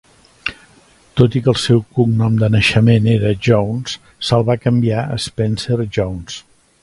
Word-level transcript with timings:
Tot 1.19 1.35
i 1.39 1.41
que 1.47 1.51
el 1.53 1.59
seu 1.63 1.83
cognom 1.97 2.39
de 2.43 2.49
naixement 2.55 3.11
era 3.13 3.33
"Jones", 3.49 3.95
se'l 4.29 4.47
va 4.49 4.59
canviar 4.67 5.03
a 5.17 5.23
"Spencer 5.27 5.79
Jones". 5.99 6.41